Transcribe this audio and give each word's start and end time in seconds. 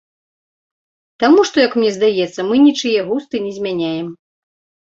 Таму 1.25 1.43
што, 1.49 1.57
як 1.67 1.77
мне 1.81 1.91
здаецца, 1.97 2.39
мы 2.49 2.55
нічые 2.65 2.99
густы 3.11 3.43
не 3.45 3.55
змяняем. 3.59 4.07